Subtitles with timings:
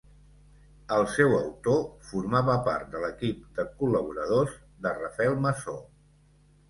[0.95, 5.77] El seu autor formava part de l'equip de col·laboradors de Rafael Masó.